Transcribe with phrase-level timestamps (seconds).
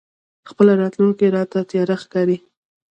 [0.49, 2.37] خپله راتلونکې راته تياره ښکاري.